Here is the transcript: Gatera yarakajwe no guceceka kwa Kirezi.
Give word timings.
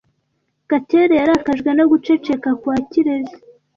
Gatera 0.69 1.13
yarakajwe 1.21 1.69
no 1.77 1.85
guceceka 1.91 2.49
kwa 2.61 2.75
Kirezi. 2.89 3.37